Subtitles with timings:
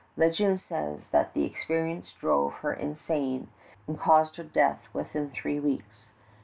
[0.17, 3.49] Legend says that the experience drove her insane
[3.85, 6.07] and caused her death within three weeks.